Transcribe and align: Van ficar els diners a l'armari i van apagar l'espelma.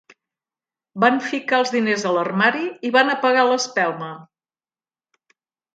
Van 1.03 1.19
ficar 1.25 1.59
els 1.63 1.73
diners 1.75 2.07
a 2.11 2.15
l'armari 2.17 2.65
i 2.89 2.93
van 2.99 3.15
apagar 3.17 3.45
l'espelma. 3.51 4.13